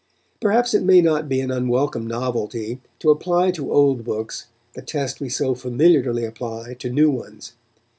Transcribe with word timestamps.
Perhaps 0.39 0.73
it 0.73 0.81
may 0.81 0.99
not 0.99 1.29
be 1.29 1.41
an 1.41 1.51
unwelcome 1.51 2.07
novelty 2.07 2.81
to 2.97 3.11
apply 3.11 3.51
to 3.51 3.71
old 3.71 4.03
books 4.03 4.47
the 4.73 4.81
test 4.81 5.21
we 5.21 5.29
so 5.29 5.53
familiarly 5.53 6.25
apply 6.25 6.73
to 6.79 6.89
new 6.89 7.11
ones. 7.11 7.53